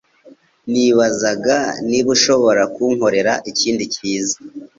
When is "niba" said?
1.89-2.07